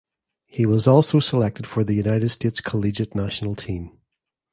[0.47, 3.99] He was also selected for the United States collegiate national team.